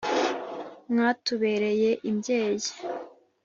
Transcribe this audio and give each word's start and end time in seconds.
mwatubereye 0.91 1.91
imbyeyi 2.09 2.69